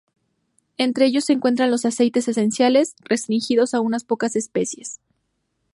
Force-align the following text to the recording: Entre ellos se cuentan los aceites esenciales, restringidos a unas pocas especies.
Entre 0.79 1.05
ellos 1.05 1.25
se 1.25 1.39
cuentan 1.39 1.69
los 1.69 1.85
aceites 1.85 2.27
esenciales, 2.27 2.95
restringidos 3.03 3.75
a 3.75 3.81
unas 3.81 4.03
pocas 4.03 4.35
especies. 4.35 4.99